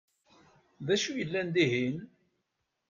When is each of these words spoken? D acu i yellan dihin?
D 0.85 0.87
acu 0.93 1.11
i 1.13 1.19
yellan 1.19 1.47
dihin? 1.55 1.97